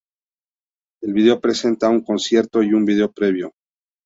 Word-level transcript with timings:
El 1.03 1.13
video 1.13 1.39
presenta 1.39 1.87
un 1.89 2.01
concierto 2.03 2.63
y 2.63 2.73
un 2.73 2.85
video 2.85 3.11
previo. 3.11 3.51